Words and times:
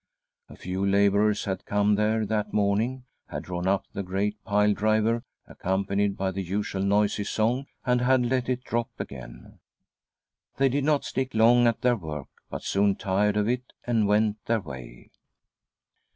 A 0.49 0.55
few 0.55 0.83
labourers 0.83 1.45
had 1.45 1.67
come 1.67 1.93
there 1.93 2.25
that 2.25 2.53
morning, 2.53 3.03
had 3.29 3.43
drawn 3.43 3.67
up 3.67 3.85
the 3.93 4.01
great 4.01 4.43
pile 4.43 4.73
driver, 4.73 5.23
accompanied 5.45 6.17
by 6.17 6.31
the 6.31 6.41
usual 6.41 6.81
noisy 6.81 7.23
song, 7.23 7.67
and 7.85 8.01
had 8.01 8.25
let 8.25 8.49
it 8.49 8.63
drop 8.63 8.89
again. 8.97 9.59
They 10.57 10.69
did 10.69 10.85
not 10.85 11.05
stick 11.05 11.35
long 11.35 11.67
at 11.67 11.81
their 11.81 11.97
work, 11.97 12.29
but 12.49 12.63
soon 12.63 12.95
tired 12.95 13.37
of 13.37 13.47
it, 13.47 13.73
and 13.85 14.07
went 14.07 14.43
their 14.45 14.61
way. 14.61 15.11